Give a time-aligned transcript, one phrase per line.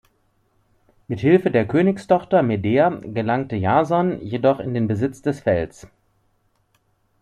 [1.07, 5.87] Mit Hilfe der Königstochter Medea gelangte Jason jedoch in den Besitz des Fells.